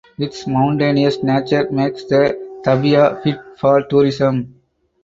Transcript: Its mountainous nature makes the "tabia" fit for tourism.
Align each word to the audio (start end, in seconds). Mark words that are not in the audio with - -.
Its 0.17 0.47
mountainous 0.47 1.21
nature 1.21 1.69
makes 1.69 2.05
the 2.05 2.35
"tabia" 2.63 3.21
fit 3.23 3.37
for 3.55 3.83
tourism. 3.83 4.55